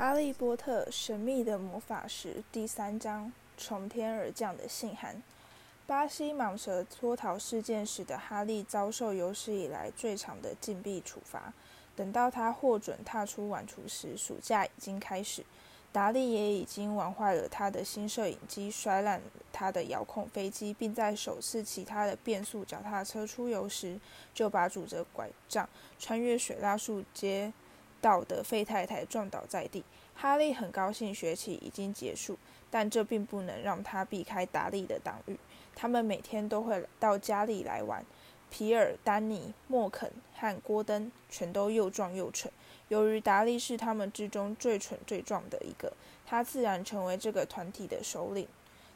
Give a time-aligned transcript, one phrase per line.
[0.00, 5.22] 哈利波特神秘的魔法石第三章：从天而降的信函。
[5.86, 11.52] 巴西蟒蛇脱逃事件使得哈利遭受有史以来最长的禁闭处罚。
[11.94, 15.44] 等到他获准踏出晚厨时，暑假已经开始。
[15.92, 19.20] 达利也已经玩坏了他的新摄影机，摔烂
[19.52, 24.00] 他的遥控飞机，并在首次骑他的变速脚踏车出游时，
[24.32, 27.52] 就把拄着拐杖穿越水蜡树街。
[28.00, 29.84] 道的费太太撞倒在地。
[30.14, 32.36] 哈利很高兴学期已经结束，
[32.70, 35.38] 但这并不能让他避开达利的党羽。
[35.74, 38.04] 他们每天都会到家里来玩。
[38.50, 42.52] 皮尔、丹尼、莫肯和郭登全都又壮又蠢。
[42.88, 45.92] 由于达利是他们之中最蠢最壮的一个，
[46.26, 48.48] 他自然成为这个团体的首领。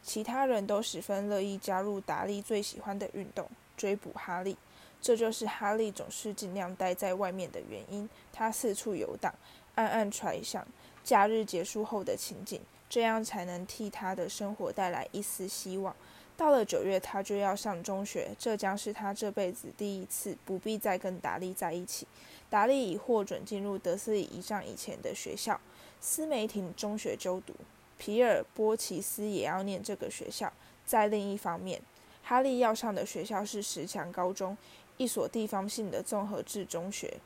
[0.03, 3.49] 其他人都十分乐意加入达利最喜欢的运动——
[3.79, 4.57] 追捕哈利。
[5.05, 8.09] 这就是哈利总是尽量待在外面的原因。
[8.33, 9.35] 他四处游荡，
[9.75, 10.67] 暗暗揣想
[11.05, 12.59] 假日结束后的情景，
[12.89, 15.95] 这样才能替他的生活带来一丝希望。
[16.39, 22.07] 到了九月，他就要上中学，这将是他这辈子第一次不必再跟达利在一起。
[22.49, 25.61] 达利已获准进入德斯里遗仗以前的学校——
[26.01, 27.53] 斯梅廷中学就读。
[27.99, 30.51] 皮尔波奇斯也要念这个学校。
[30.87, 31.83] 在另一方面，
[32.23, 34.57] 哈利要上的学校是十强高中。
[34.97, 37.19] 一所地方性的综合制中学，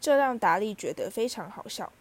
[0.00, 1.92] 这让达利觉得非常好笑。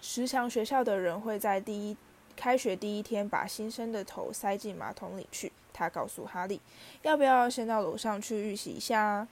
[0.00, 1.96] 十强学校的人会在第一
[2.36, 5.52] 开学第一天把新生的头塞进马桶里去。
[5.72, 6.60] 他告诉哈利
[7.02, 9.28] ：“要不要先到楼上去预习一下？”“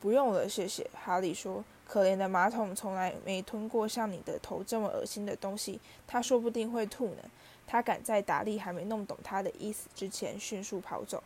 [0.00, 1.64] 不用了，谢谢。”哈利说。
[1.86, 7.22] “可怜的马桶从来没吞过像你的头这么恶心的东西，他说不定会吐呢。”
[7.66, 11.22] 他赶在达利还没弄懂他的意思之前迅速跑走。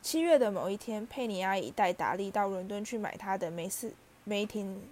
[0.00, 3.92] 七月的某一天，佩妮阿姨带达利到伦敦去买他的梅斯
[4.24, 4.82] 梅廷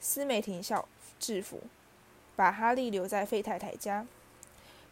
[0.00, 0.86] 斯梅廷校
[1.18, 1.60] 制服，
[2.34, 4.06] 把哈利留在费太太家。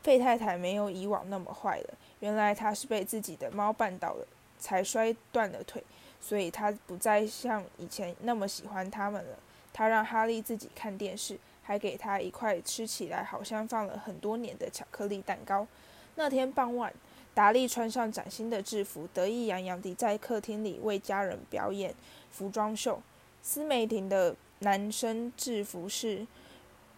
[0.02, 4.26] 费太太没有以往那么坏了，原来她是被自己的猫绊倒了，
[4.58, 5.82] 才摔断了腿，
[6.20, 9.38] 所以她不再像以前那么喜欢他们了。
[9.72, 15.66] 她让哈利自己看电视，还给他一块吃起来好像放了很多年的巧克力蛋糕。
[16.14, 16.92] 那天傍晚。
[17.34, 21.92] 达利穿上崭新的制服，得意洋洋地在客厅里为家人表演
[22.30, 23.02] 服装秀。
[23.42, 26.26] 斯梅廷的男生制服是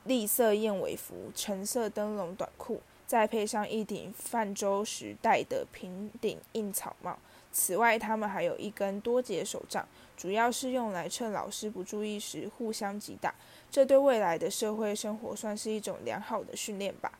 [0.04, 7.18] 栗色燕尾服，橙色灯笼短裤，再配上一顶泛舟时戴的平顶硬草帽。
[7.50, 13.34] 此外，他们还有一根多节手杖，主要是用来趁老师不注意时互相击打。
[13.70, 17.10] 这对未来的社会生活算是一种良好的训练吧。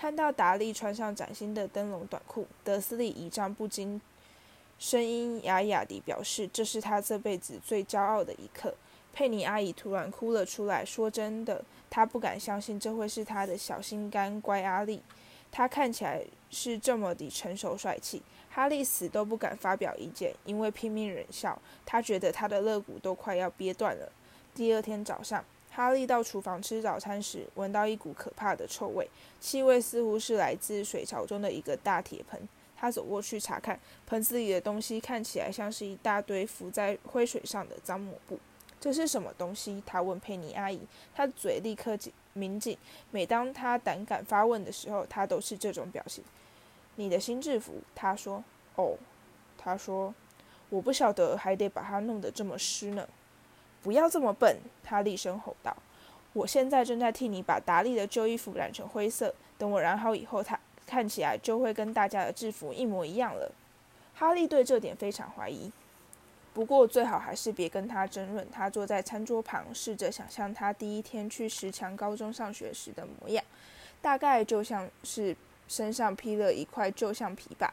[0.00, 4.00] 看到达利穿上崭新的灯笼短裤，德斯利姨丈不禁
[4.78, 8.74] 声音哑哑地表示：“这是他这辈子最骄傲的一刻。”
[9.12, 15.02] 佩妮阿姨突然哭了出来，说：“真的，她不敢相信这会是她的小心肝乖阿丽。
[15.52, 24.10] 她看起来是这么的成熟帅气。”哈利死都不敢发表意见，因为拼命忍笑，他觉得他的肋骨都快要憋断了。
[24.54, 25.44] 第二天早上。
[25.70, 29.08] 哈利到厨房吃早餐时，闻到一股可怕的臭味，
[29.40, 32.48] 气味似乎是来自水槽中的一个大铁盆。
[32.76, 38.38] 他走过去查看，盆子里的东西看起来像是一大堆浮在灰水上的脏抹布。
[38.80, 39.82] 这是什么东西？
[39.84, 40.80] 他问佩妮阿姨。
[41.14, 42.76] 他嘴立刻紧抿紧。
[43.10, 46.24] 每当他胆敢发问的时候，他都是这种表情。
[46.96, 48.42] 你的新制服，他说。
[48.76, 48.96] 哦，
[49.58, 50.14] 他说，
[50.70, 53.06] 我不晓得，还得把它弄得这么湿呢。
[53.82, 54.58] 不要这么笨！
[54.82, 55.76] 他厉声吼道
[56.34, 63.52] ：“我现在正在替你把达利的旧衣服染成灰色，等我染好以后，他看起来就会跟大家的制服一模一样了。”
[64.14, 65.72] 哈利对这点非常怀疑，
[66.52, 68.46] 不过最好还是别跟他争论。
[68.50, 73.42] 他坐在餐桌旁，试着想象他第一天去石墙高中上学时的模样，
[74.02, 75.34] 大概就像是
[75.68, 77.72] 身上披了一块旧橡皮吧。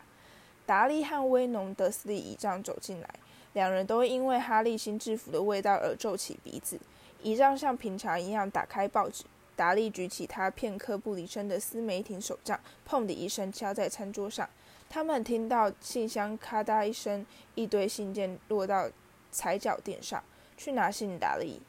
[0.66, 3.10] 达利和威农德斯里倚仗走进来。
[3.58, 6.80] 两人都因为哈利新制服的味道而皱起鼻子。
[7.24, 9.24] 姨丈像平常一样打开报纸，
[9.56, 14.48] 达利举起他片刻不离身的斯梅廷手杖，砰的一声敲在餐桌上。
[14.88, 18.88] 他们听到信箱咔嗒一声，一堆信件落到
[19.32, 20.24] 踩脚垫上。
[20.56, 21.60] 去拿信，达利。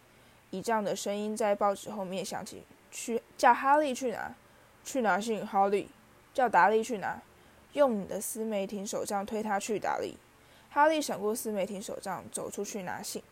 [0.51, 2.65] 姨丈的声音在报纸后面响起。
[2.91, 4.35] 去叫哈利去拿。
[4.85, 5.89] 去拿信，哈利。
[6.35, 7.19] 叫达利去拿。
[7.73, 10.19] 用你的斯梅廷手杖推他去，达利。
[10.71, 13.23] 哈利闪过斯梅廷手杖，走出去拿信。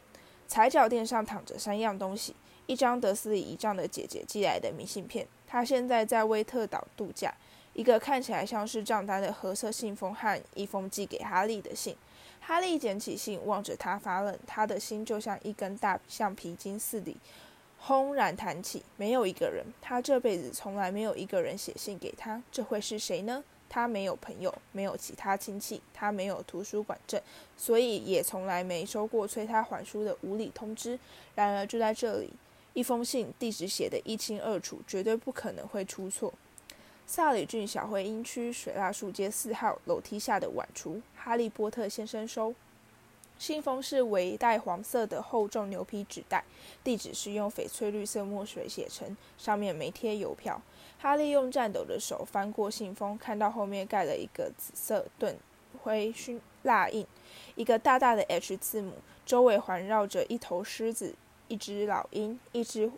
[0.49, 2.35] 踩脚垫上躺着三样东西：
[2.67, 7.31] 一张德斯里姨丈的姐姐寄来的明信片，她现在在威特岛度假；
[7.73, 11.97] 一个看起来像是账单的褐色信封和一封寄给哈利的信。
[12.41, 17.17] 哈利捡起信，望着他发愣，他的心就像一根大橡皮筋似的
[17.79, 18.85] 轰然弹起。
[18.97, 22.41] 没有一个人，他这辈子从来没有一个人写信给他。
[22.53, 23.43] 这会是谁呢？
[23.69, 27.21] 他没有朋友，没有其他亲戚，他没有图书馆证，
[27.57, 30.99] 所以也从来没收过催他还书的无理通知。
[31.35, 32.31] 然而就在这里，
[32.75, 36.33] 一封信，地址写得一清二楚，绝对不可能会出错。
[37.07, 42.55] 萨里郡小会阴区水蜡树街四号楼梯下的晚厨，哈利波特先生收。
[43.39, 46.45] 信封是微带黄色的厚重牛皮纸袋，
[46.83, 50.61] 地址是用翡翠绿色墨水写成，上面没贴邮票。
[50.99, 55.37] 哈利用颤抖的手翻过信封，看到后面盖了一个紫色盾
[55.83, 57.07] 灰熏蜡印，
[57.55, 58.95] 一个大大的 H 字母，
[59.25, 61.15] 周围环绕着一头狮子、
[61.49, 62.91] 一只老鹰、一只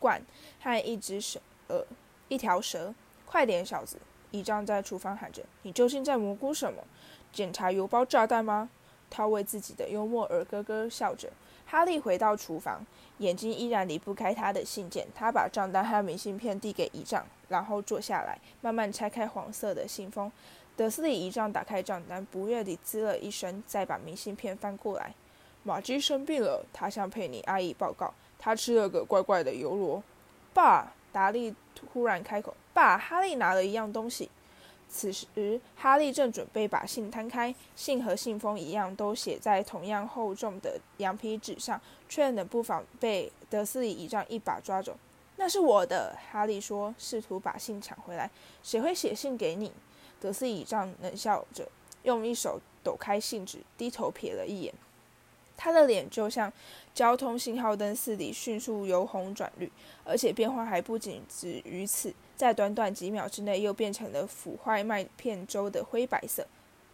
[0.00, 0.20] 鹳
[0.60, 1.84] 和一只蛇，呃，
[2.28, 2.94] 一条蛇。
[3.24, 3.98] 快点，小子！
[4.30, 6.82] 姨丈在厨房喊着：“你究竟在蘑菇什么？
[7.30, 8.70] 检查邮包炸弹吗？”
[9.10, 11.30] 他为自己的幽默而咯咯笑着。
[11.66, 12.84] 哈利回到厨房，
[13.18, 15.06] 眼睛依然离不开他的信件。
[15.14, 20.32] 他把账单和明信片递给姨丈，然后坐下来，慢慢拆开黄色的信封。
[20.76, 25.12] 德斯里姨丈打开账单，不悦地滋了一声，再把明信片翻过来。
[25.64, 28.14] 玛姬生病了，他向佩妮阿姨报告。
[28.38, 30.02] 他吃了个怪怪的油螺。
[30.54, 32.56] 爸，达利突然开口。
[32.72, 34.30] 爸，哈利拿了一样东西。
[34.90, 44.96] 此时，哈利正准备把信摊开，信和信封一样，都写在同样厚重的羊皮纸上，却冷不防被德斯里姨丈一把抓走。
[45.36, 48.30] 那是我的，哈利说，试图把信抢回来。
[48.62, 49.70] 谁会写信给你？
[50.18, 51.68] 德斯里姨丈冷笑着，
[52.02, 54.74] 用一手抖开信纸，低头瞥了一眼。
[55.58, 56.50] 他的脸就像
[56.94, 59.70] 交通信号灯似的，迅速由红转绿，
[60.04, 62.14] 而且变化还不仅止于此。
[62.36, 66.46] 在短短几秒之内，又变成了腐坏麦片粥的灰白色。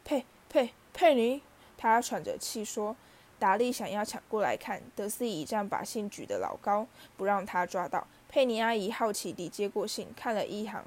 [0.03, 1.43] 佩佩佩妮，
[1.77, 2.97] 他喘着气说
[3.39, 6.87] ：“达利想要抢过来看。”德斯一丈把信举得老高，
[7.19, 8.07] 不让他抓到。
[8.29, 10.83] 佩妮阿姨好奇地接过信，看了一行，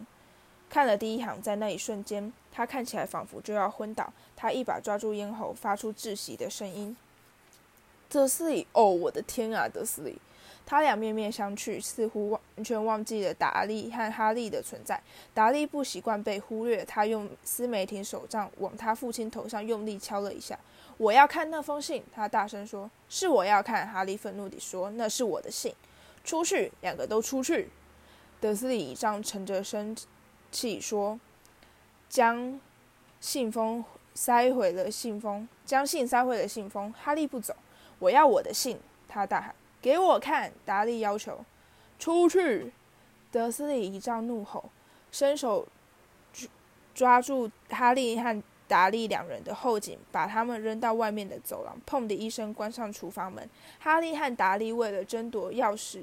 [0.69, 4.11] 看了第一行，在那一瞬间，他看起来仿佛就要昏倒。
[4.35, 6.97] 他一把抓住咽喉，发出窒息的声音
[8.09, 10.17] ：“德斯里，哦，我的天啊，德斯里！”
[10.65, 15.01] 他俩面面相觑，似乎完全忘记了达利和哈利的存在。
[15.33, 20.59] 达利不习惯被忽略，他用斯梅廷手杖往他父亲头上用力敲了一下。
[20.97, 22.91] “我要看那封信！”他大声说。
[23.07, 25.73] “是我要看！”哈利愤怒地说，“那是我的信！”
[26.25, 27.69] 出去，两个都出去！
[28.41, 29.95] 德斯里倚仗沉着生
[30.51, 31.17] 气说，
[32.09, 32.59] 将
[33.21, 36.93] 信封塞回了信封，将信塞回了信封。
[36.93, 37.55] 哈利不走，
[37.99, 38.77] 我要我的信！
[39.07, 39.55] 他大喊。
[39.81, 40.51] 给我看！
[40.65, 41.43] 达利要求。
[41.97, 42.71] 出去！
[43.31, 44.69] 德斯里一丈怒吼，
[45.11, 45.67] 伸手
[46.93, 51.77] 抓住哈利和达利两人的后颈，把他们扔到外面的走廊。
[51.87, 53.47] 砰的一声，关上厨房门。
[53.79, 56.01] 哈利和达利为了争夺钥匙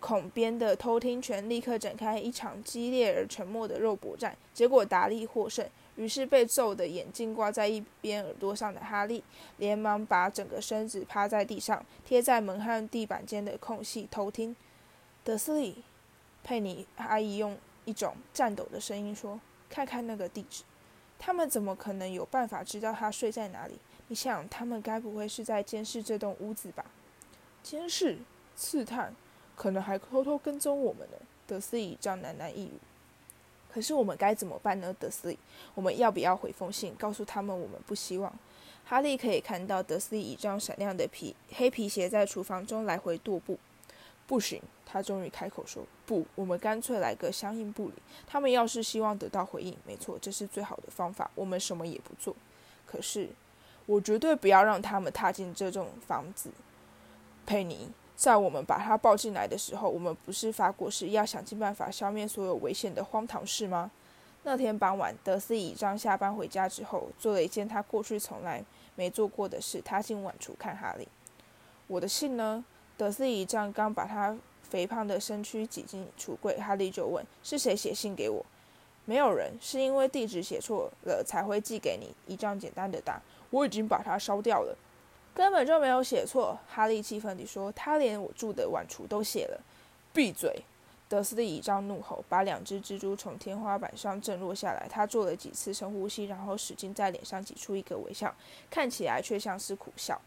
[0.00, 4.36] 孔边的偷听权，立刻展开一场激烈而沉默的肉搏战。
[4.52, 5.66] 结果达利获胜。
[5.98, 9.22] 于是被揍的眼镜挂在一边耳朵上的哈利，
[9.56, 14.54] 连忙把整个身子趴在地上，贴在门和地板间的空隙偷听。
[15.24, 15.82] 德斯里，
[16.44, 20.62] 佩妮阿姨用一种颤抖的声音说：“看看那个地址，
[21.18, 23.74] 他们怎么可能有办法知道他睡在哪里？
[24.06, 26.86] 你想，他们该不会是在监视这栋屋子吧？
[27.64, 28.18] 监视、
[28.54, 29.12] 刺探，
[29.56, 31.16] 可能还偷偷跟踪我们呢。”
[31.48, 32.72] 德斯里这样喃喃一语。
[33.72, 35.38] 可是我们该怎么办呢，德斯里？
[35.74, 38.32] 我们要不要回封信，告诉他们我们不希望？
[38.84, 43.58] 哈利可以看到德斯利一双闪亮的皮黑皮鞋在厨房中来回踱步。
[44.26, 47.94] 不行，他终于开口说：“不，我们干脆来个相应不理。
[48.26, 51.30] 他们要是希望得到回应，没错，这是最好的方法。
[51.34, 52.34] 我们什么也不做。
[52.86, 53.28] 可是，
[53.86, 56.50] 我绝对不要让他们踏进这栋房子，
[57.46, 63.92] 佩妮。”在我们把他抱进来的时候，我们不是发过誓要想尽办法消灭所有危险的荒唐事吗？
[64.42, 68.64] 那天傍晚，德斯倚仗下班回家之后，做了一件他过去从来
[68.96, 71.06] 没做过的事，他进晚厨看哈利。
[71.86, 72.64] 我的信呢？
[72.96, 78.44] 德斯倚仗刚把他肥胖的身躯挤进橱柜，哈利就问：“是谁写信给我
[79.06, 84.76] ？”“没有人，是因为地址写错了才会寄给你。”一张简单的答：“我已经把它烧掉了。”
[85.34, 89.60] 根本就没有写错，哈利气愤地说：“他连我住的晚厨都写了。”
[90.12, 90.62] 闭嘴！
[91.08, 94.86] 德斯蒂倚仗怒吼，把两只蜘蛛从天花板上震落下来。
[94.90, 98.34] 他做了几次深呼吸，然后使劲在脸上挤出一个微笑，
[98.68, 100.20] 看起来却像是苦笑。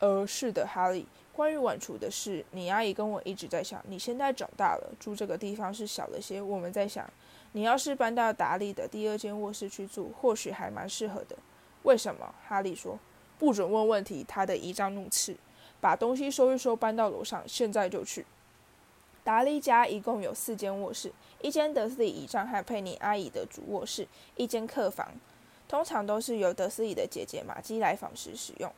[0.00, 3.80] 呃，是的，哈利，关于晚厨的事，你阿姨跟我一直在想。
[3.86, 6.40] 你现在长大了，住这个地方是小了些。
[6.40, 7.08] 我们在想，
[7.52, 11.36] 你要是搬到达利的第二间卧室去住，或许还蛮适合的。
[11.84, 12.34] 为什么？
[12.48, 12.98] 哈利说。
[13.40, 14.22] 不准问问题！
[14.28, 15.34] 他的一张怒斥。
[15.80, 18.26] 把东西收一收，搬到楼上，现在就去。
[19.24, 24.06] 达利家一共有四间卧室，一间德斯里姨丈和佩妮阿姨的主卧室，
[24.36, 25.08] 一间客房，
[25.66, 28.70] 通常都是由德斯里的姐姐玛姬来访时使用。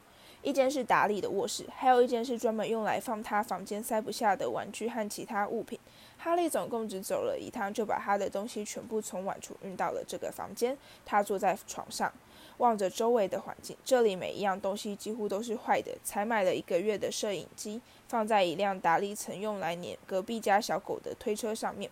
[0.43, 5.79] 一间是达利的卧室，还有一间是专门用来放他房间塞不下的玩具和其他物品。
[6.19, 10.77] 哈利总共只走了一趟，就把他的东西全部从碗橱运到了这个房间。
[11.05, 12.13] 他坐在床上，
[12.59, 13.77] 望着周围的环境。
[13.85, 15.93] 这里每一样东西几乎都是坏的。
[16.05, 21.91] 才买了一个月的摄影机，放在一辆达利曾用来撵隔壁家小狗的推车上面。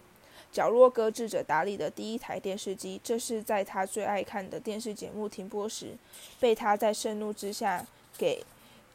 [0.52, 5.96] 角落搁置着达利的第一台电视机，这是在他最爱看的电视节目停播时，
[6.40, 7.86] 被他在盛怒之下。
[8.18, 8.44] 给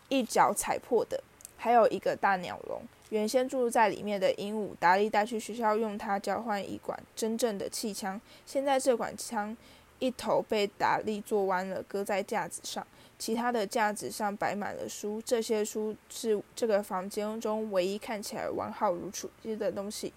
[0.07, 1.23] 一脚踩破的，
[1.57, 2.83] 还有一个大鸟笼。
[3.09, 8.21] 原先住在里面的鹦鹉，达利带去学校用它交换一管真正的气枪。
[8.45, 9.57] 现在这管枪
[9.99, 12.85] 一头被达利做弯了，搁在架子上。
[13.17, 20.13] 其他的架子上摆满了书，这些书是这个房间中唯一看起来完好如初的东西。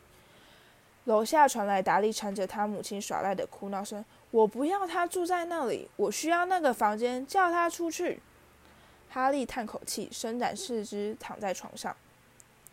[1.04, 8.20] 楼下传来达利缠着他母亲耍赖的哭闹声：“我不要他住在那里，我需要那个房间，叫他出去。”
[9.08, 11.96] 哈利叹口气，伸展四肢，躺在床上。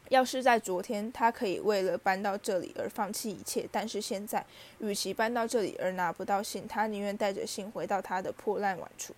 [0.10, 4.46] 要是在昨天，他可以为了搬到这里而放弃一切；但是现在，
[4.80, 9.12] 与其搬到这里而拿不到信，他宁愿带着信回到他的破烂碗橱。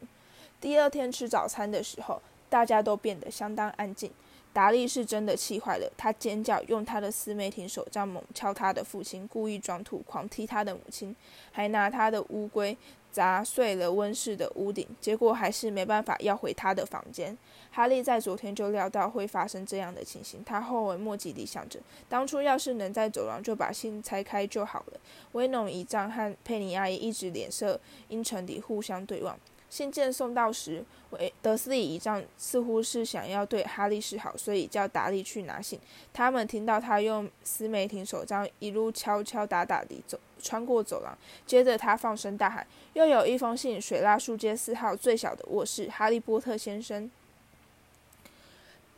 [0.62, 4.12] 第二天吃早餐的时候，大家都变得相当安静。
[4.54, 11.16] 达利是真的气坏了，他尖叫，用他的斯梅廷手杖猛敲他的父亲，故意装吐，狂踢他的母亲，
[11.52, 12.76] 还拿他的乌龟。
[13.12, 17.38] 砸碎了温室的屋顶，结果还是没办法要回他的房间。
[17.72, 25.00] 哈利在昨天就料到会发生这样的情形，他后悔莫及地想着，当初要是能在走廊就把信拆开就好了。
[25.34, 29.38] 威农姨丈和佩妮阿姨一直脸色阴沉地互相对望。
[29.70, 35.80] 信件送到时，维德斯里姨丈似乎是想要对哈利示好，所以叫达利去拿信。
[36.14, 40.20] 他们听到他用斯梅廷手杖一路敲敲打打地走。
[40.40, 43.82] 穿过走廊，接着他放声大喊：“又有一封信！
[43.82, 47.10] 水拉树街四号最小的卧室，哈利波特先生。”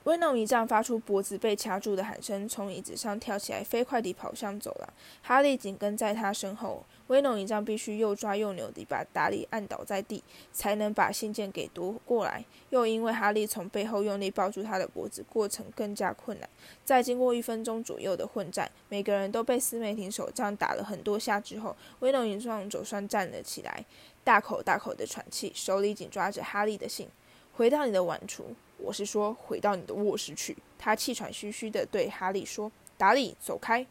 [0.04, 4.90] 威农一丈发出脖子被掐住的喊声，从椅子上跳起来，飞快地跑向走廊。
[5.22, 6.84] 哈利紧跟在他身后。
[7.10, 10.24] 威农一丈必须又抓又扭地把达利按倒在地，
[10.54, 12.44] 才能把信件给夺过来。
[12.70, 16.48] 又因为哈利从背后用力抱住他的脖子，过程更加困难。
[16.86, 23.84] 在经过一分钟左右的混战，每个人都被斯梅廷手杖打了很多下之后，威农一丈总算站了起来，
[24.24, 27.08] 大口大口地喘气，手里紧抓着哈利的信。
[27.54, 28.44] 回到你的碗橱。
[28.78, 30.56] 我是说，回到你的卧室去。
[30.78, 33.86] 他气喘吁吁地对哈利说：“达利，走开，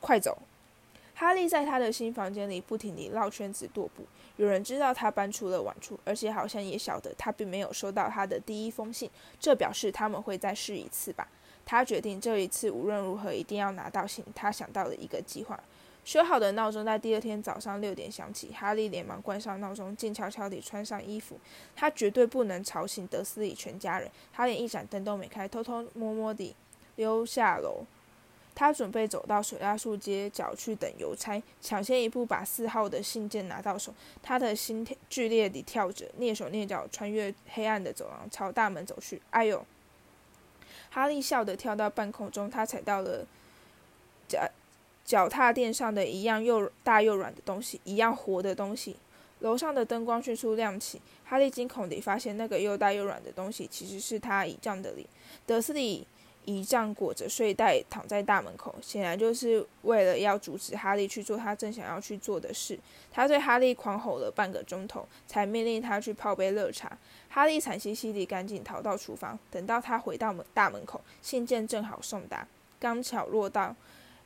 [0.00, 0.36] 快走！”
[1.14, 4.04] 哈利在他的新房间里不停地绕圈子踱步。
[4.36, 9.08] 有人知道他搬出了碗橱，而且好像也晓得他并没有收到他的第一封信。
[9.38, 11.28] 这表示他们会再试一次吧？
[11.64, 14.24] 他决定这一次无论如何一定要拿到信。
[14.34, 15.58] 他想到了一个计划。
[16.04, 18.52] 修好的闹钟在第二天早上六点响起。
[18.52, 21.38] 哈利连忙关上闹钟，静悄悄地穿上衣服。
[21.74, 24.10] 他绝对不能吵醒德斯里全家人。
[24.32, 26.54] 他连一盏灯都没开，偷偷摸摸地
[26.96, 27.84] 溜下楼。
[28.54, 33.92] 他准备走到水蜡树街角去等邮差，抢先一步把四号的信件拿到手。
[34.22, 39.20] 他的心跳剧烈地跳着，蹑手蹑脚穿越黑暗的走廊，朝大门走去。
[39.30, 39.64] 哎呦！
[40.90, 43.26] 哈利笑得跳到半空中，他踩到了
[44.28, 44.48] 脚。
[45.04, 48.96] 脚踏垫上的一样又大又软的东西，一样活的东西。
[49.40, 55.06] 楼上的灯光迅速亮起，哈利惊恐地发现，那个又大又软的东西其实是他倚仗的脸。
[55.44, 56.06] 德斯里
[56.44, 62.78] 仪仗裹着睡袋躺在大门口，显然就是为了要阻止哈利去做他正想要去做的事。
[63.10, 66.96] 他对哈利狂吼了半个钟头，才命令他去泡杯热茶。
[67.28, 69.38] 哈利惨兮兮地赶紧逃到厨房。
[69.50, 72.46] 等到他回到门大门口，信件正好送达，
[72.78, 73.74] 刚巧落到。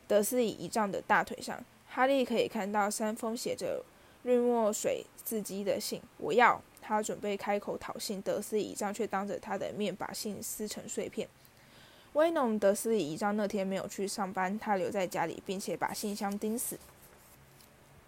[0.06, 3.84] 德斯里仪仗的大腿上，哈利可以看到三封写着
[4.22, 6.00] 绿墨水字迹的信。
[6.16, 11.28] 我要他准备开口讨信，德斯里倚仗却当着他的面把信撕成碎片。
[12.18, 16.76] 威农德斯里倚仗那天没有去上班，他留在家里，并且把信箱钉死。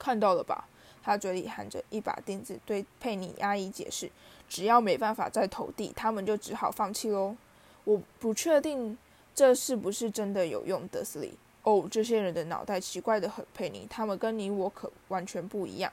[0.01, 0.67] 看到了吧？
[1.01, 4.11] 他嘴里含着一把钉子，对佩妮阿姨解释
[4.51, 7.37] ：“只要没办法再投递，他们就只好放弃喽。”
[7.85, 8.99] 我不确定
[9.33, 11.39] 这是不是真的有用，德斯里。
[11.63, 15.93] 哦，这些人的脑袋奇怪的很，佩妮，他们跟你我可完全不一样。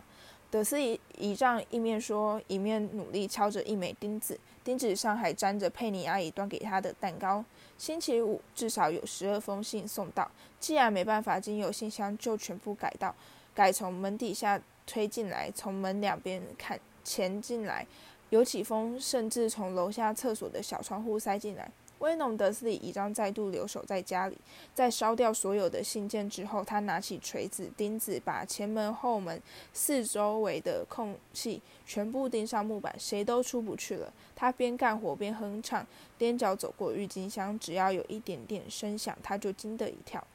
[0.49, 7.41] 德斯仪倚仗一面说，一面努力敲着一枚钉子，钉子上还粘着佩妮阿姨端给她的蛋糕。
[7.77, 13.15] 星期五至少有十二封信送到，既然没办法经由信箱，就全部改到
[13.55, 17.87] 改从门底下推进来，从门两边看前进来，
[18.29, 21.71] 有几封，甚至从楼下厕所的小窗户塞进来。
[21.99, 24.37] 威农德斯里一张再度留守在家里，
[24.73, 29.41] 在烧掉所有的信件之后，他拿起锤子、钉子，把前门、后门
[29.73, 34.13] 四周围的空隙全部钉上木板，谁都出不去了。
[34.35, 35.85] 他边干活边哼唱，
[36.19, 40.25] 踮脚走过郁金香，只要有一点点声响，他就惊得一跳。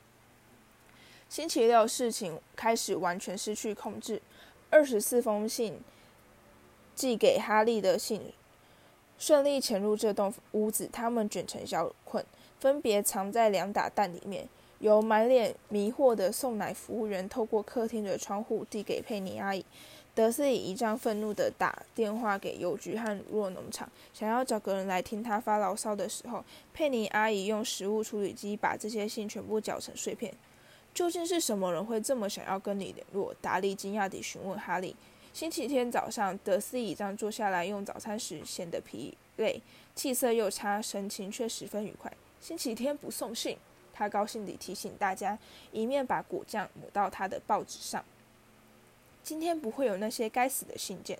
[1.29, 4.21] 星期六，事情开始完全失去控制。
[4.69, 5.81] 二十四封信
[6.95, 8.33] 寄给哈利的信。
[9.23, 12.27] 顺利潜入这栋屋子，他们卷成小捆，
[12.59, 14.49] 分别藏在两打蛋里面。
[14.81, 19.65] 由满脸迷惑的送奶服务员透过客厅的窗户递给佩妮阿姨。
[20.13, 30.35] 德斯里一仗愤怒地打电话给邮局和乳酪农场，想要找个人来听他发牢骚的时候，佩妮阿姨用食物处理机把这些信全部搅成碎片。
[30.93, 33.33] 究竟是什么人会这么想要跟你联络？
[33.41, 34.97] 达利惊讶地询问哈利。
[35.33, 39.61] 星期天早上，德斯倚仗坐下来用早餐时，显得疲累，
[39.95, 42.13] 气色又差，神情却十分愉快。
[42.39, 43.57] 星期天不送信，
[43.95, 45.39] 他高兴地提醒大家，
[45.73, 48.05] 一面把果酱抹到他的报纸上。
[49.23, 51.19] 今天不会有那些该死的信件。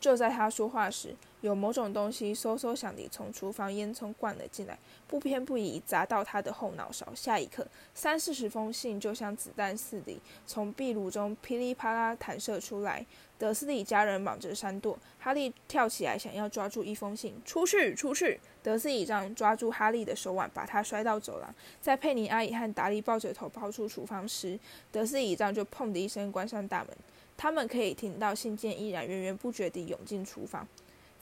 [0.00, 7.06] 就在他说话时，有某种东西嗖嗖响地从厨房烟囱灌了进来，不偏不倚砸到他的后脑勺。
[7.14, 13.04] 下一刻，三四十封信就像子弹似的从壁炉中噼里啪啦弹射出来。
[13.36, 18.40] 德斯里家人忙着闪躲，哈利跳起来想要抓住一封信，出去，出去！
[18.62, 21.54] 德斯里丈抓住哈利的手腕，把他摔到走廊。
[21.78, 24.58] 在佩妮阿姨和达利抱着头跑出厨房时，
[24.90, 26.96] 德斯里丈就砰的一声关上大门。
[27.36, 30.66] 他们可以听到信件依然源源不绝地涌进厨房，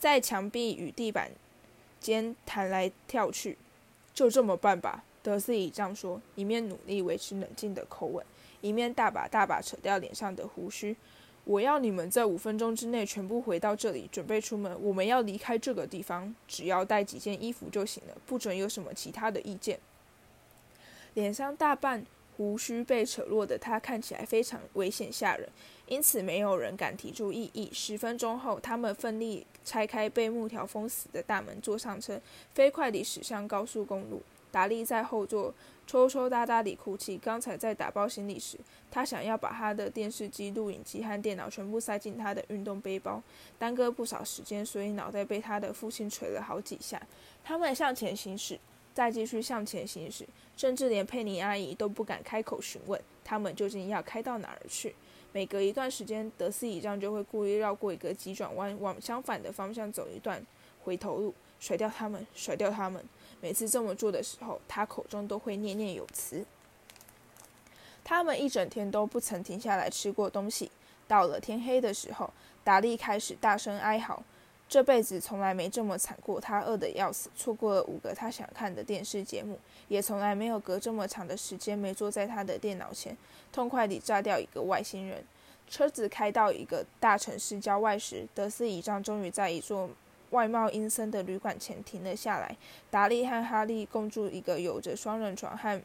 [0.03, 1.31] 在墙壁与地板
[2.01, 3.57] 间弹来跳去。
[4.13, 8.25] 就这么办吧，德斯里丈说，一面努力维持冷静的口吻，
[8.59, 10.93] 一面大把大把扯掉脸上的胡须。
[11.45, 14.77] 我要你们在五分钟之内全部回到这里，准备出门。
[14.83, 19.79] 我们要离开这个地方，只要带几件衣服就行了，不准有什么其他的意见。
[21.13, 22.05] 脸上大半
[22.35, 25.47] 胡须被扯落的他看起来非常危险吓人，
[25.87, 27.69] 因此没有人敢提出异议。
[27.71, 32.19] 十分钟后，他们奋力拆开被木条封死的大门，坐上车，
[32.53, 34.21] 飞快地驶向高速公路。
[34.51, 35.51] 达利在后座
[35.87, 37.17] 抽抽搭搭地哭泣。
[37.17, 38.55] 刚才在打包行李时，
[38.91, 43.21] 他想要把他的电视机、录影机和电脑全部塞进他的运动背包，
[43.57, 47.01] 耽搁不少时间，所以脑袋被他的父亲捶了好几下。
[47.43, 48.59] 他们向前行驶，
[48.93, 50.25] 再继续向前行驶，
[50.55, 54.95] 甚至连佩妮阿姨都不敢开口询问他们究竟要开到哪儿去。
[55.31, 60.45] 每隔一段时间，德斯倚仗就会故意绕过一个急转弯，往相反的方向走一段
[60.83, 63.03] 回头路，甩掉他们，甩掉他们。
[63.41, 66.45] 每次这么做的时候，他口中都会念念有词。
[68.03, 70.69] 他们一整天都不曾停下来吃过东西。
[71.07, 72.31] 到了天黑的时候，
[72.63, 74.23] 达利开始大声哀嚎，
[74.73, 76.41] 这辈子从来没这么惨过。
[76.41, 83.15] 他饿得要死，错过了五个他想看的电视节目，也从来没有隔这么长的时间没坐在他的电脑前，
[83.51, 85.23] 痛快地炸掉一个外星人。
[85.69, 89.87] 车子开到一个大城市郊外时，德斯倚仗终于在一座。
[90.31, 92.57] 外貌阴森的旅馆前停了下来。
[92.89, 95.79] 达利和哈利共住一个有着双人床和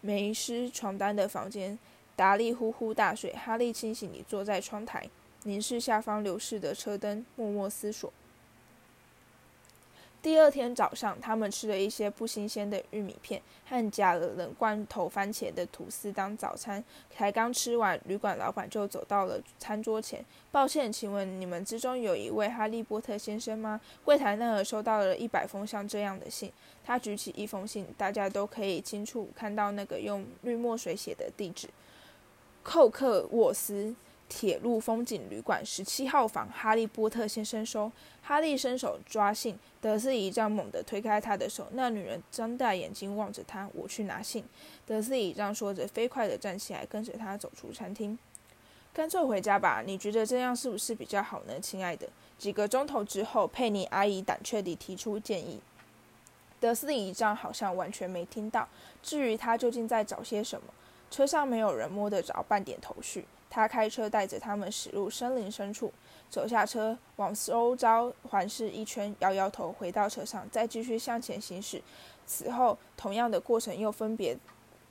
[0.00, 1.78] 梅湿床单的房间。
[2.16, 5.06] 达利呼呼大睡，哈利清醒地坐在窗台，
[5.42, 8.10] 凝视下方流逝的车灯，默默思索。
[10.22, 16.84] 第二天早上，他们吃了一些不新鲜的玉米片和加了冷罐头番茄的吐司当早餐。
[17.10, 20.22] 才刚吃完，旅馆老板就走到了餐桌前。
[20.52, 23.80] 抱歉，请问你们之中有一位哈利波特先生吗？
[24.04, 26.52] 柜台那儿收到了一百封像这样的信。
[26.84, 31.68] 他举起一封信，大家都可以清楚看到那个用绿墨水写的地址：
[32.62, 33.94] 寇克沃斯。
[34.30, 37.90] 铁路风景旅馆十七号房，哈利波特先生收。
[38.22, 41.66] 哈利伸手抓信，德斯一丈猛地推开他的手。
[41.72, 43.68] 那女人睁大眼睛望着他。
[43.74, 44.44] 我去拿信。
[44.86, 48.16] 德斯一丈说着，飞快地站起来，跟着他走出餐厅。
[48.94, 52.08] 干脆回家吧，你觉得这样是不是比较好呢，亲爱的？
[52.38, 55.60] 几个钟头之后，佩妮阿姨胆怯地提出建议。
[56.60, 58.68] 德斯一丈好像完全没听到。
[59.02, 60.72] 至于他究竟在找些什么，
[61.10, 63.24] 车上没有人摸得着半点头绪。
[63.50, 65.92] 他开车带着他们驶入森林深处，
[66.30, 71.82] 走下车，往周遭环视一圈，摇摇头，回到车上，再继续向前行驶。
[72.24, 74.38] 此后，同样的过程又分别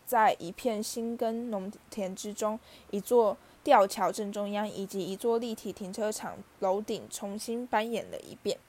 [0.05, 2.59] 在一片新耕农田之中、
[2.91, 8.59] 一座吊桥正中央以及一座立体停车场楼顶重新扮演了一遍。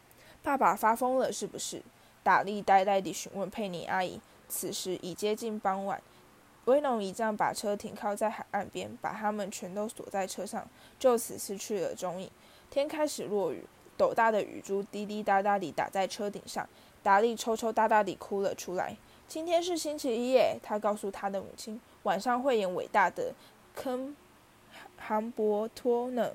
[0.43, 1.83] 爸爸发疯了是不是？
[2.23, 4.21] 达利呆呆地询问佩妮阿姨。
[4.49, 6.03] 此时已接近傍晚。
[6.71, 10.65] 威农一仗把车停靠在海岸边，把他们全都锁在车上，
[11.01, 12.31] 就此失去了踪影。
[12.71, 13.65] 天开始落雨，
[13.97, 16.69] 斗大的雨珠滴滴答答地打在车顶上，
[17.03, 18.97] 达利抽抽搭搭地哭了出来。
[19.27, 23.35] 今天是星期一耶，他告诉他的母亲，晚上会演伟大的
[23.75, 24.15] 坑
[24.97, 26.31] 杭博托呢。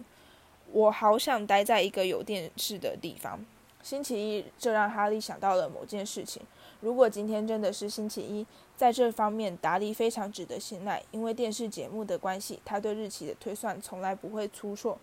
[0.72, 3.40] 我好想待在一个有电视的地方。
[3.86, 6.42] 星期一，这让哈利想到了某件事情。
[6.82, 8.44] 如果今天真的是星期一，
[8.76, 14.98] 在这方面达利非常值得信赖，因为电视节目的关系，他对日期的推算从来不会出错。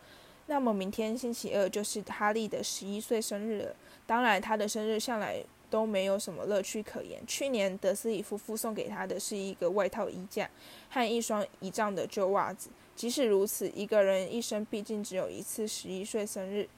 [0.46, 3.76] 那么明天星期二就是哈利的十一岁生日了。
[4.04, 5.40] 当然，他的生日向来
[5.70, 7.24] 都没有什么乐趣可言。
[7.24, 10.50] 去年德斯里夫妇送给他的是一个外套衣架
[10.90, 12.68] 和一双一丈的旧袜子。
[12.96, 16.68] 即使如此，一个人一生毕竟只有一次十一岁生日。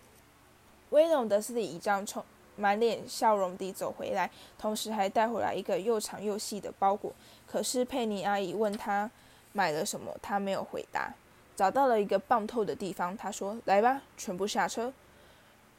[0.91, 2.25] 威龙德斯里一丈冲
[2.57, 7.13] 满脸笑容地走回来，同时还带回来一个又长又细的包裹。
[7.47, 9.11] 可是佩妮阿姨问他
[9.53, 11.13] 买了什么，他没有回答。
[11.57, 14.93] 找到了一个棒透的地方，他说：“来吧，全部下车。”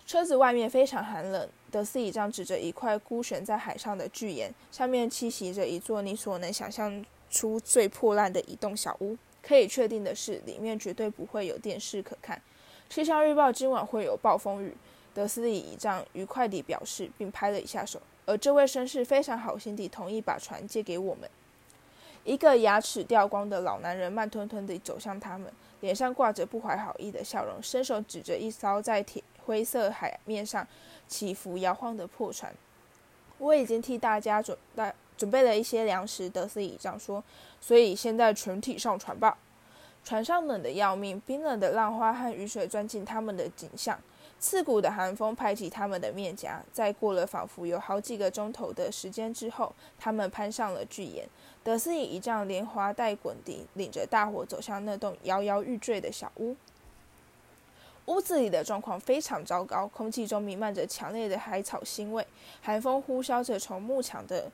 [0.08, 1.50] 车子外面非常寒冷。
[1.72, 9.18] 德斯里丈指着一块孤悬在海上的巨岩，上面栖息着一座你所能想象出最破烂的一栋小屋。
[9.42, 12.42] 可以确定的是，里面绝对不会有电视可看。
[12.90, 14.74] 气象预报今晚会有暴风雨。
[15.16, 18.02] 德斯里仪仗愉快地表示，并拍了一下手。
[18.26, 21.30] 而这位绅士非常好心地同意把船借给我们。
[22.26, 25.50] 一个牙齿掉光的老男人慢吞吞地走向他们，
[25.80, 30.68] 脸上挂着不怀好意的笑容，伸手指着一艘在铁灰色海面上
[31.08, 32.54] 起伏摇晃的破船。
[33.38, 37.24] 我已经替大家准备准备了一些粮食，德斯里丈说。
[37.62, 39.38] 所以现在全体上船吧。
[40.04, 44.00] 船上冷得要命，冰冷的浪花和雨水钻进他们的颈项。
[44.40, 51.28] 刺骨的寒风拍击他们的面颊，在过了仿佛有好几个钟头的时间之后，他们攀上了巨岩。
[51.64, 56.56] 德斯以一丈连滑带滚地领着大伙走向那栋摇摇欲坠的小屋。
[58.06, 62.28] 屋子里的状况非常糟糕，空气中弥漫着强烈的海草腥味，
[62.62, 64.52] 寒风呼啸着从木墙的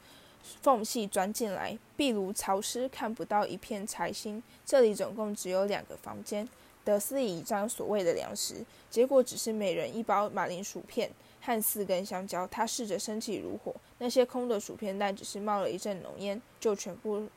[0.61, 4.41] 缝隙钻进来，壁炉潮湿，看不到一片财星。
[4.65, 6.47] 这里总共只有两个房间。
[6.83, 12.47] 德斯里一张所谓的粮食，结果只是每人一包马铃薯片和四根香蕉。
[12.47, 17.27] 他试着生气如火，那些空的薯片袋只是冒了一阵浓烟，就全部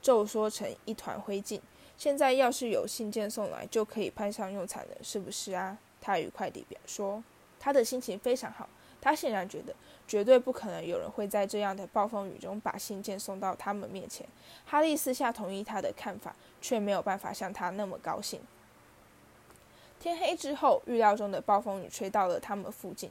[0.00, 1.60] 皱缩成一团灰烬。
[1.98, 5.78] 现在要是有信件送来，就可以派上用场了，是不是啊？
[6.00, 7.22] 他愉快地表说，
[7.58, 8.68] 他的心情非常好。
[9.00, 9.74] 他显然觉得
[10.08, 14.26] 绝对不可能有人会在这样的暴风雨中把信件送到他们面前。
[14.64, 18.40] 哈利私下同意他的看法，却没有办法像他那么高兴。
[20.06, 23.10] 天黑之后，预料中的暴风雨吹到了他们附近，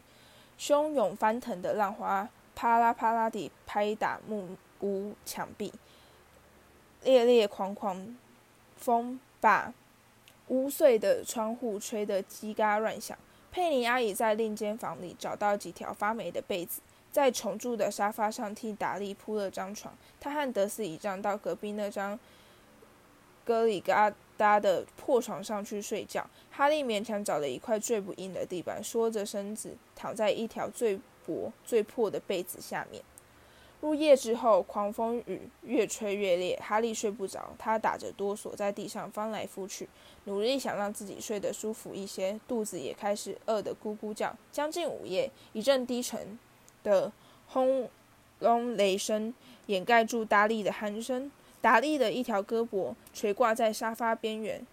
[0.57, 5.73] 汹涌翻腾的浪花啪啦啪啦地拍打木屋墙壁，
[7.03, 8.15] 烈烈狂狂
[8.77, 9.73] 风把
[10.47, 13.17] 屋碎的窗户吹得叽嘎乱响。
[13.51, 16.79] 佩妮阿姨在另间房里找到几条发霉的被子，
[17.11, 19.93] 在重铸的沙发上替达利铺了张床。
[20.21, 22.17] 她和德斯一丈到隔壁那张
[23.43, 26.25] 格里嘎达的破床上去睡觉。
[26.55, 33.03] 哈利勉强找了一块最不硬的地板，缩着身子躺在一条最薄、最破的被子下面。
[33.81, 39.89] 入夜之后，狂风雨越吹越烈，哈利睡不着，他打着哆嗦在地上翻来覆去，
[40.23, 44.33] 努力想让自己睡得舒服一些，肚子也开始饿得咕咕叫。
[44.49, 46.39] 将近午夜，一阵低沉
[46.83, 47.11] 的
[47.47, 47.89] 轰
[48.39, 49.33] 隆雷声
[49.65, 51.29] 掩盖住达利的鼾声。
[51.59, 54.65] 达利的一条胳膊垂挂在沙发边缘，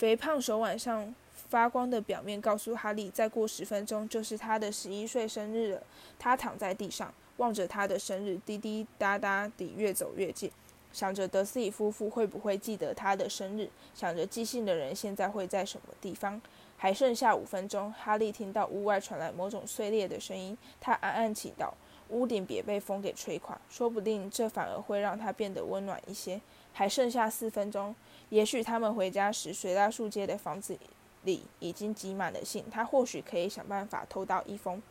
[0.00, 1.14] 肥胖手腕上。
[1.50, 5.82] 发光的表面告诉哈利，再过十分钟就是他的十一岁生日了。
[6.16, 10.48] 他躺在地上，望着他的生日，滴滴答答地越走越近，
[10.92, 16.40] 想着德斯里夫妇会不会记得他的生日，想着寄信的人现在会在什么地方。
[16.76, 21.72] 还剩下五分钟，哈利听到屋外传来某种碎裂的声音，他暗暗祈祷
[22.10, 26.40] 屋顶别被风给吹垮，说不定这反而会让他变得温暖一些。
[26.72, 27.94] 还剩下四分钟，
[28.28, 30.78] 也许他们回家时，水大树街的房子
[31.24, 31.42] 里。
[31.58, 34.82] 已经挤满了信，他或许可以想办法偷到一封。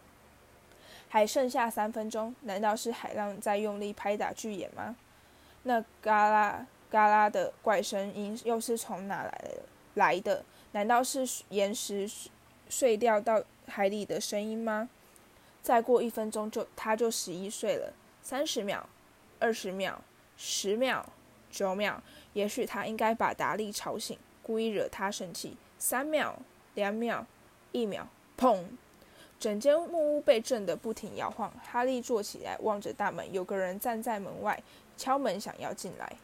[1.07, 4.95] 还剩下三分钟，难道是海浪在用力拍打巨岩吗？
[5.63, 9.41] 那嘎啦嘎啦的怪声音又是从哪来？
[9.95, 10.45] 来的？
[10.73, 12.07] 难道是岩石
[12.69, 14.87] 碎掉到海里的声音吗？
[15.61, 17.93] 再过一分钟，就他就十一岁了。
[18.21, 18.87] 三十秒，
[19.39, 19.99] 二十秒，
[20.37, 21.05] 十秒，
[21.51, 21.95] 九秒，
[22.33, 25.57] 也许他应该把达利吵醒，故意惹他生气。
[25.77, 26.37] 三秒，
[26.75, 27.25] 两秒，
[27.71, 28.63] 一秒，砰！
[29.39, 31.51] 整间木屋被震得不停摇晃。
[31.63, 34.61] 哈利坐起来，望着大门，有个人站在门外
[34.97, 36.17] 敲门，想要进来。